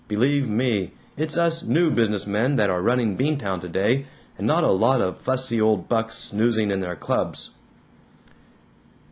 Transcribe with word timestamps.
Believe 0.07 0.49
me, 0.49 0.93
it's 1.15 1.37
us 1.37 1.61
new 1.61 1.91
business 1.91 2.25
men 2.25 2.55
that 2.55 2.71
are 2.71 2.81
running 2.81 3.15
Beantown 3.15 3.61
today, 3.61 4.07
and 4.35 4.47
not 4.47 4.63
a 4.63 4.71
lot 4.71 4.99
of 4.99 5.21
fussy 5.21 5.61
old 5.61 5.87
bucks 5.87 6.15
snoozing 6.15 6.71
in 6.71 6.79
their 6.79 6.95
clubs!" 6.95 7.51